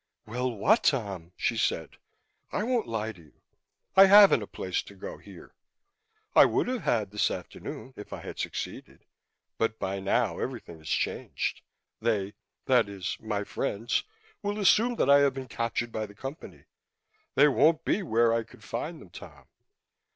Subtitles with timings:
[0.25, 1.97] "Well what, Tom?" she said.
[2.51, 3.41] "I won't lie to you
[3.95, 5.53] I haven't a place to go to here.
[6.35, 9.05] I would have had, this afternoon, if I had succeeded.
[9.59, 11.61] But by now, everything has changed.
[12.01, 12.33] They
[12.65, 14.03] that is, my friends
[14.41, 16.63] will assume that I have been captured by the Company.
[17.35, 19.45] They won't be where I could find them, Tom.